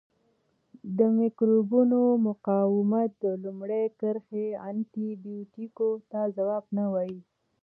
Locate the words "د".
0.97-0.99, 3.23-3.25